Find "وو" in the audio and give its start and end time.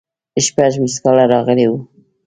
1.69-1.77